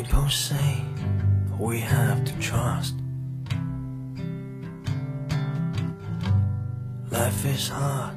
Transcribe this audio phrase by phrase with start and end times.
[0.00, 0.56] People say
[1.58, 2.94] we have to trust.
[7.10, 8.14] Life is hard,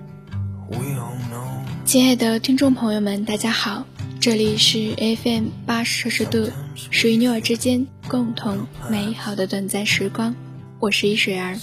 [0.69, 1.65] we all know.
[1.83, 3.85] 亲爱的听众朋友们，大家好，
[4.21, 10.33] 这里是 FM 八十摄氏度，属于你我之间共同美好的短暂时光，
[10.79, 11.57] 我是一水儿。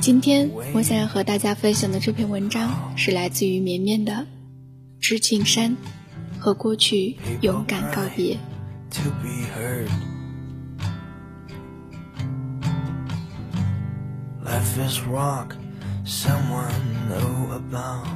[0.00, 4.12] 今天我想要和大家分享的这篇文章是来自于绵绵的
[5.00, 5.70] 《知青山》，
[6.46, 8.38] 和过去勇敢告别。
[8.88, 9.90] to be heard.
[14.44, 15.56] Life is rock,
[16.04, 16.70] someone
[17.08, 18.06] know about.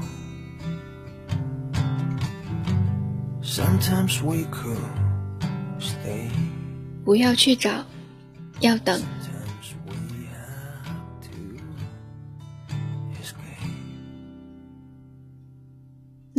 [3.43, 4.79] Sometimes we could
[5.81, 6.31] stay,
[7.05, 7.85] 不要去找，
[8.61, 9.03] 要等。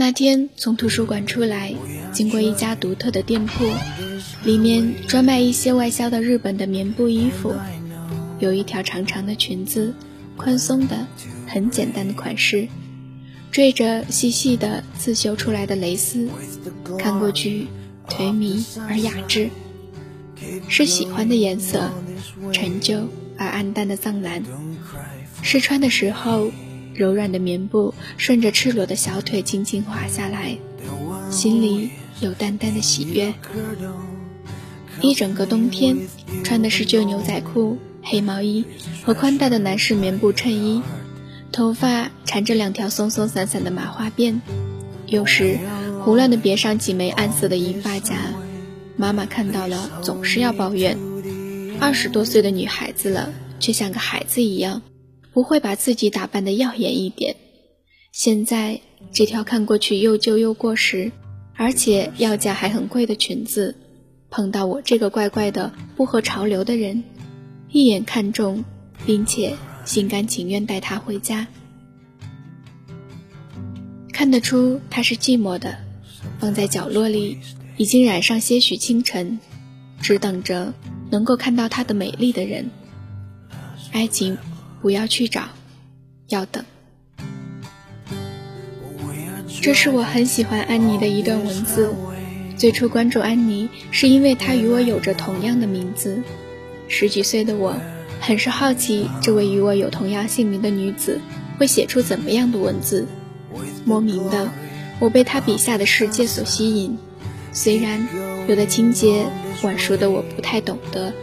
[0.02, 1.76] 那天从图书馆出来，
[2.12, 3.70] 经过一家独特的店铺，
[4.44, 7.54] 里面专卖一些外销的日本的棉布衣服，
[8.40, 9.94] 有一条长长的裙子，
[10.36, 11.06] 宽松的、
[11.46, 12.68] 很简单的款式，
[13.52, 16.28] 缀着细细的刺绣出来的蕾丝，
[16.98, 17.68] 看过去
[18.10, 19.52] 颓靡而雅致，
[20.68, 21.92] 是喜欢的颜色，
[22.52, 23.08] 陈旧
[23.38, 24.42] 而暗淡的藏蓝。
[25.44, 26.50] 试穿的时候，
[26.94, 30.58] 柔软的棉布顺着赤裸的小腿轻轻滑下来，
[31.30, 31.90] 心里
[32.20, 33.34] 有淡淡的喜悦。
[35.02, 35.98] 一整个冬天，
[36.44, 38.64] 穿的是旧牛仔裤、黑毛衣
[39.04, 40.82] 和宽大的男士棉布衬衣，
[41.52, 44.40] 头发缠着两条松松散散的麻花辫，
[45.08, 45.58] 有时
[46.04, 48.16] 胡乱地别上几枚暗色的银发夹。
[48.96, 50.96] 妈妈看到了，总是要抱怨：
[51.80, 54.84] 二十多岁的女孩子了，却像个孩子一样，
[55.34, 57.36] 不会把自己打扮的耀眼一点。
[58.12, 58.82] 现在
[59.12, 61.12] 这条看过去又旧又过时，
[61.56, 63.76] 而且要价还很贵的裙子，
[64.30, 67.04] 碰到我这个怪怪的不合潮流的人，
[67.70, 68.66] 一眼看中，
[69.06, 69.56] 并且
[69.86, 71.48] 心甘情愿带她回家。
[74.12, 75.78] 看得出她是寂寞的，
[76.40, 77.38] 放在角落里，
[77.78, 79.40] 已经染上些许清晨，
[80.02, 80.74] 只等着
[81.10, 82.70] 能够看到她的美丽的人。
[83.92, 84.38] 爱情，
[84.82, 85.44] 不要去找，
[86.30, 86.64] 要等。
[89.62, 91.94] 这是我很喜欢安妮的一段文字。
[92.58, 96.22] 最初关注安妮，是因为她与我有着同样的名字。
[96.88, 97.76] 十几岁的我，
[98.20, 101.20] 很是好奇这位与我有同样姓名的女子
[101.58, 103.08] 会写出怎么样的文字。
[103.86, 104.52] 莫名的，
[105.00, 106.98] 我被她笔下的世界所吸引。
[107.54, 108.08] 虽然
[108.48, 109.28] 有的情节
[109.62, 111.14] 晚熟的我不太懂得，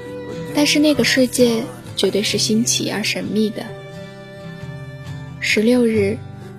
[0.55, 1.63] 但是那个世界
[1.99, 3.67] 绝对是新奇而神秘的。
[5.41, 6.17] 十六日，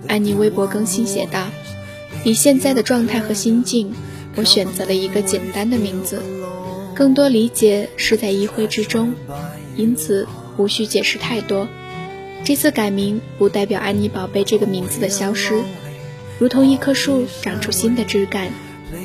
[0.08, 1.48] 安妮微博更新写道
[2.24, 3.92] ：“以现在的状态和心境，
[4.36, 6.22] 我选择了一个简单的名字，
[6.94, 9.14] 更多理解是在意会之中，
[9.76, 10.28] 因此
[10.58, 11.68] 无需解释太多。
[12.44, 15.62] 这次改名不代表安妮宝贝这个名字的消失，
[16.38, 18.52] 如同一棵树长出新的枝干，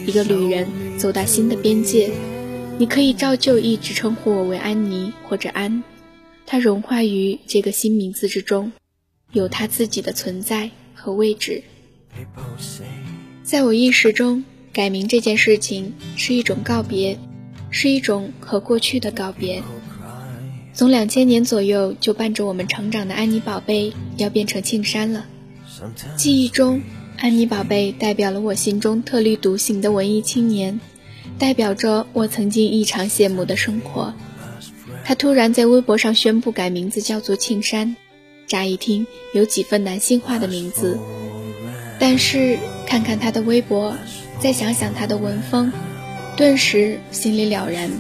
[0.07, 0.67] 一个旅人
[0.99, 2.11] 走到新的边界。
[2.77, 5.85] 你可以照旧一直称呼我为安妮或者安，
[6.47, 8.73] 它融化于这个新名字之中，
[9.33, 11.63] 有它自己的存在和位置。”
[13.43, 17.19] 在我意识中，改名这件事情是一种告别，
[17.71, 19.63] 是一种和过去的告别。
[20.73, 25.27] 从两千年左右就伴着我们成长的安妮宝贝要变成庆山了。
[26.17, 26.83] 记忆中，
[27.19, 30.81] 安妮宝贝代表了我心中特立独行的文艺青年，
[31.39, 34.15] 代表着我曾经异常羡慕的生活。
[35.05, 37.97] 他突然在微博上宣布改名字叫做庆山，
[38.47, 40.99] 乍一听有几分男性化的名字，
[41.99, 43.95] 但是看看他的微博，
[44.41, 45.73] 再想想他的文风，
[46.37, 47.91] 顿时心里了然。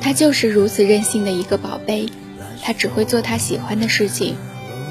[0.00, 2.08] 他就是如此任性的一个宝贝，
[2.62, 4.36] 他只会做他喜欢的事情，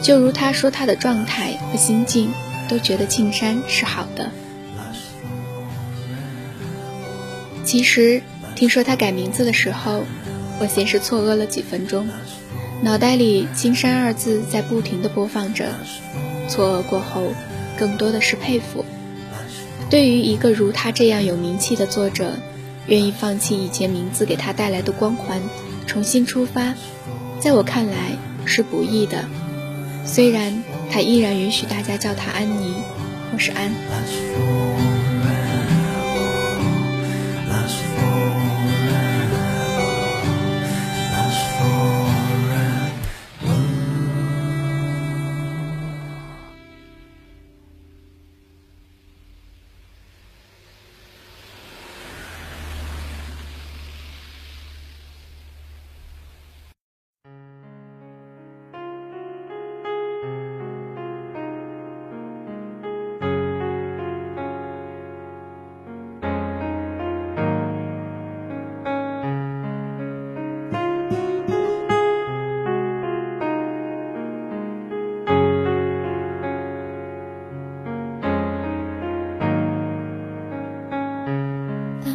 [0.04, 2.32] 就如他说他的状态和心境
[2.70, 4.32] 都觉得庆山是好的。
[7.64, 8.22] 其实
[8.56, 10.04] 听说他改名字的时候，
[10.60, 12.08] 我先是错愕了几分钟，
[12.82, 15.74] 脑袋里“青山”二字在不停地播放着。
[16.48, 17.34] 错愕过后，
[17.78, 18.86] 更多的是佩服。
[19.90, 22.34] 对于一个如他这样有名气的作者，
[22.88, 25.42] 愿意放弃以前名字给他带来的光环，
[25.86, 26.74] 重新出发，
[27.40, 29.24] 在我看来是不易的。
[30.06, 32.76] 虽然他依然允许大家叫他安妮，
[33.32, 34.93] 或是安。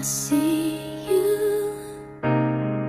[0.01, 0.79] See
[1.09, 1.75] you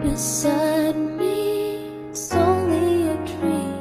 [0.04, 3.74] beside me，only a dream。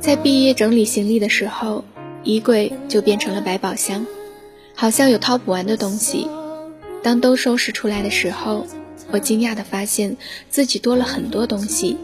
[0.00, 1.84] 在毕业整理行李的时候，
[2.24, 4.06] 衣柜就变成了百宝箱，
[4.74, 6.28] 好像有掏不完的东西。
[7.02, 8.66] 当都收拾出来的时候，
[9.10, 10.16] 我惊讶地发现
[10.48, 11.98] 自己多了很多东西，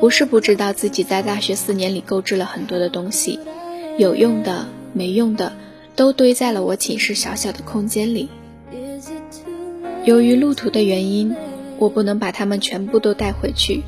[0.00, 3.38] 不是不知道自己在大学四年里购置了很多的东西，
[3.98, 5.52] 有用的、没用的。
[5.96, 8.28] 都堆在了我寝室小小的空间里。
[10.04, 11.34] 由于路途的原因，
[11.78, 13.82] 我不能把它们全部都带回去。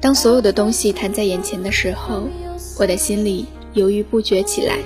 [0.00, 2.28] 当所有的东西摊在眼前的时候，
[2.78, 4.78] 我的心里犹豫不决起来。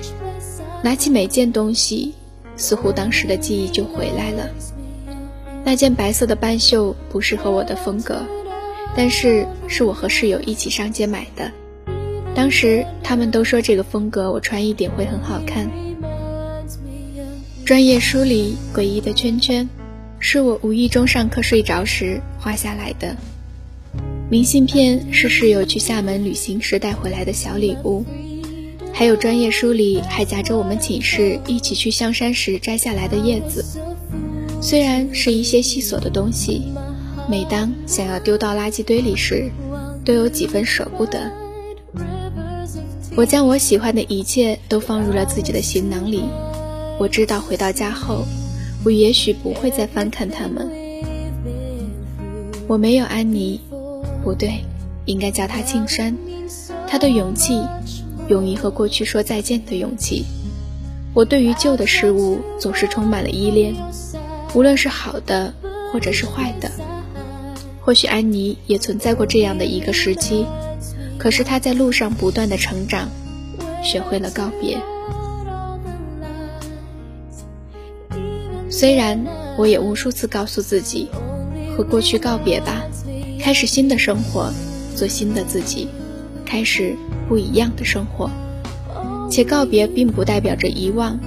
[0.81, 2.13] 拿起每件东西，
[2.57, 4.49] 似乎当时的记忆就回来了。
[5.63, 8.21] 那件白色的半袖不适合我的风格，
[8.95, 11.51] 但是是我和室友一起上街买的。
[12.35, 15.69] 当时他们都说这个风格我穿一点会很好看。
[17.65, 19.69] 专业书里诡异的圈圈，
[20.19, 23.15] 是我无意中上课睡着时画下来的。
[24.29, 28.03] 明信片是室友去厦门旅行时带回来的小礼物，
[28.91, 33.63] 还有专业书里还夹着我们寝室一起去香山时摘下来的叶子。
[34.61, 36.63] 虽然是一些细琐的东西，
[37.29, 39.49] 每当想要丢到垃圾堆里时，
[40.03, 41.31] 都有几分舍不得。
[43.15, 46.25] 我将我喜欢的一切都放入了自己的行囊里。
[46.99, 48.25] 我知道回到家后，
[48.85, 50.69] 我也许不会再翻看他们。
[52.67, 53.59] 我没有安妮。
[54.23, 54.63] 不对，
[55.05, 56.15] 应该叫他庆山。
[56.87, 57.61] 他的勇气，
[58.29, 60.23] 勇于和过去说再见的勇气。
[61.13, 63.75] 我对于旧的事物总是充满了依恋，
[64.53, 65.53] 无论是好的
[65.91, 66.71] 或者是坏的。
[67.81, 70.45] 或许安妮也存在过这样的一个时期，
[71.17, 73.09] 可是她在路上不断的成长，
[73.83, 74.77] 学会了告别。
[78.73, 79.23] 虽然
[79.55, 81.07] 我也无数次告诉自己，
[81.77, 82.81] 和过去告别吧。
[83.39, 84.51] 开始新的生活，
[84.95, 85.87] 做新的自己，
[86.43, 86.95] 开始
[87.29, 88.31] 不一样的生活。
[89.29, 91.19] 且告别并不代表着遗忘，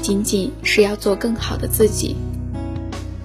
[0.00, 2.14] 仅仅是要做更好的自己。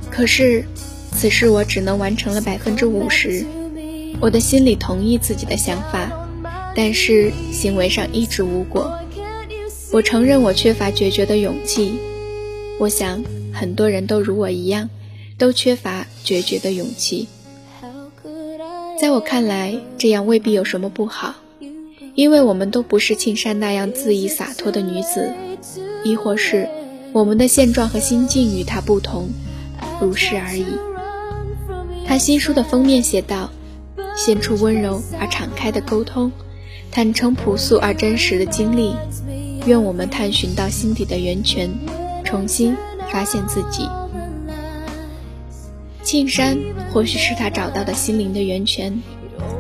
[0.10, 0.66] 可是，
[1.12, 3.46] 此事我只能完成了百分之五十。
[4.20, 6.28] 我的心里同意自己的想法，
[6.76, 8.92] 但是行为上一直无果。
[9.92, 11.94] 我承认我缺乏决绝的勇气。
[12.80, 13.24] 我想
[13.60, 14.88] 很多人都如我一样，
[15.36, 17.28] 都缺乏决绝的勇气。
[19.02, 21.34] 在我看来，这样未必有什么不好，
[22.14, 25.34] 因为我们都不是庆山那样恣意洒脱的女子，
[26.04, 26.70] 亦或是
[27.14, 29.28] 我们的现状和心境与她不同，
[30.00, 30.66] 如是而已。
[32.06, 33.50] 他新书的封面写道
[34.16, 36.32] ：“献出温柔而敞开的沟通，
[36.92, 38.94] 坦诚朴素而真实的经历，
[39.66, 41.70] 愿我们探寻到心底的源泉，
[42.24, 42.76] 重新
[43.12, 43.88] 发现自己。”
[46.04, 46.58] 庆山
[46.94, 49.02] 或许是他找到的心灵的源泉，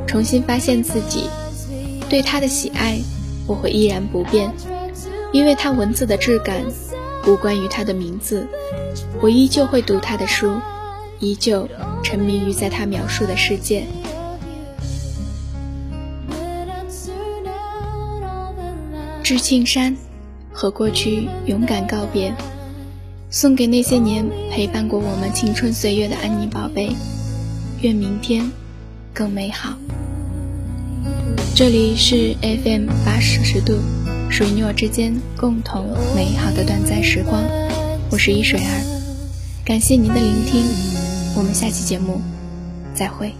[0.06, 1.30] 重新发现自己。
[2.10, 3.00] 对他的喜爱，
[3.46, 4.50] 我会依然不变，
[5.34, 6.64] 因为他文字的质感
[7.28, 8.48] 无关于他的名字。
[9.22, 10.56] 我依旧会读他的书，
[11.20, 11.68] 依旧
[12.02, 13.84] 沉迷于在他描述的世界。
[19.22, 19.98] 致庆山，
[20.54, 22.34] 和过去勇敢告别。
[23.30, 26.96] 送给那些年陪伴过我们青春岁月的安妮宝贝，
[27.82, 28.50] 愿明天
[29.14, 29.78] 更美好。
[31.54, 33.80] 这里是 FM 八摄氏度，
[34.30, 37.44] 属于你我之间共同美好的短暂时光。
[38.10, 39.02] 我是一水儿，
[39.66, 40.64] 感谢您的聆听，
[41.36, 42.22] 我们下期节目
[42.96, 43.34] 再会。